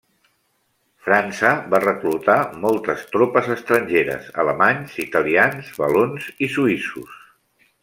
[1.07, 7.23] França va reclutar moltes tropes estrangeres: alemanys, italians, valons i suïssos.